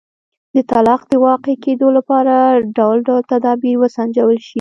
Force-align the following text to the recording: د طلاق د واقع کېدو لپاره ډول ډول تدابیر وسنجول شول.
د 0.55 0.57
طلاق 0.71 1.01
د 1.11 1.13
واقع 1.27 1.55
کېدو 1.65 1.87
لپاره 1.97 2.33
ډول 2.77 2.97
ډول 3.07 3.21
تدابیر 3.31 3.75
وسنجول 3.79 4.35
شول. 4.45 4.49